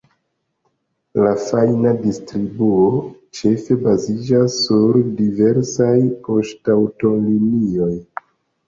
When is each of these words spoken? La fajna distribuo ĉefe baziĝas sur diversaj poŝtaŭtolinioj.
La 1.25 1.33
fajna 1.43 1.91
distribuo 2.05 3.03
ĉefe 3.41 3.79
baziĝas 3.85 4.57
sur 4.65 5.01
diversaj 5.23 5.95
poŝtaŭtolinioj. 6.27 7.95